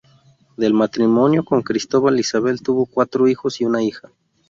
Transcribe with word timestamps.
Del 0.57 0.73
matrimonio 0.73 1.45
con 1.45 1.61
Cristóbal, 1.61 2.19
Isabel 2.19 2.59
tuvo 2.63 2.87
cuatro 2.87 3.27
hijos 3.27 3.61
y 3.61 3.65
una 3.65 3.83
hija. 3.83 4.09